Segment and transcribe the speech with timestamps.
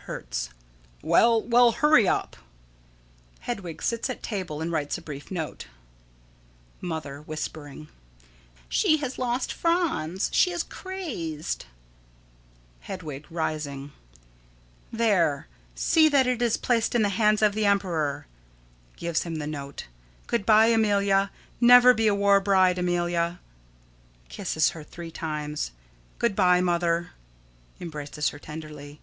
[0.00, 0.50] Hertz:
[1.00, 2.36] Well, well, hurry up!
[3.40, 5.68] [Hedwig sits at table and writes a brief note.]
[6.82, 7.88] Mother: [Whispering.]
[8.68, 10.28] She has lost Franz.
[10.34, 11.64] She is crazed.
[12.80, 13.92] Hedwig: [Rising.]
[14.92, 15.46] There.
[15.74, 18.26] See that it is placed in the hands of the emperor.
[18.96, 19.86] [Gives him the note.]
[20.26, 21.30] Good by, Amelia!
[21.58, 23.40] Never be a war bride, Amelia.
[24.28, 25.70] [Kisses her three times,]
[26.18, 27.12] Good by, Mother.
[27.80, 29.00] [_Embraces her tenderly.